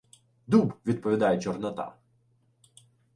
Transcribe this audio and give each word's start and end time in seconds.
—Дуб!— 0.47 0.73
відповідає 0.85 1.39
Чорнота. 1.41 1.97